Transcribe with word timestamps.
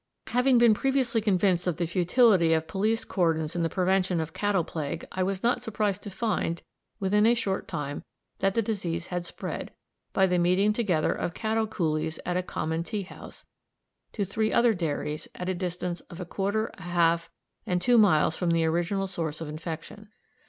Having 0.25 0.57
been 0.57 0.73
previously 0.73 1.21
convinced 1.21 1.67
of 1.67 1.77
the 1.77 1.85
futility 1.85 2.53
of 2.53 2.67
police 2.67 3.05
cordons 3.05 3.55
in 3.55 3.61
the 3.61 3.69
prevention 3.69 4.19
of 4.19 4.33
cattle 4.33 4.63
plague, 4.63 5.05
I 5.11 5.21
was 5.21 5.43
not 5.43 5.61
surprised 5.61 6.01
to 6.01 6.09
find, 6.09 6.63
within 6.99 7.27
a 7.27 7.35
short 7.35 7.67
time, 7.67 8.03
that 8.39 8.55
the 8.55 8.63
disease 8.63 9.05
had 9.13 9.25
spread, 9.27 9.69
by 10.11 10.25
the 10.25 10.39
meeting 10.39 10.73
together 10.73 11.13
of 11.13 11.35
cattle 11.35 11.67
coolies 11.67 12.17
at 12.25 12.35
a 12.35 12.41
common 12.41 12.81
tea 12.83 13.03
house, 13.03 13.45
to 14.13 14.25
three 14.25 14.51
other 14.51 14.73
dairies 14.73 15.27
at 15.35 15.49
a 15.49 15.53
distance 15.53 16.01
of 16.09 16.19
a 16.19 16.25
quarter, 16.25 16.71
a 16.79 16.81
half, 16.81 17.29
and 17.67 17.79
two 17.79 17.99
miles 17.99 18.35
from 18.35 18.49
the 18.49 18.65
original 18.65 19.05
source 19.05 19.39
of 19.39 19.47
infection. 19.49 20.09